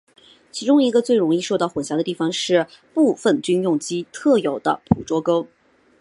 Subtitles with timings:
[0.51, 5.45] 其中一个最容易受到混淆的地方是部份军用机特有的捕捉勾。